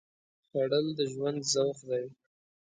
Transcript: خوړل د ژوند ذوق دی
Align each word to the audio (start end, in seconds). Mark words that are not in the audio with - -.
خوړل 0.49 0.85
د 0.97 0.99
ژوند 1.13 1.39
ذوق 1.53 1.77
دی 1.89 2.05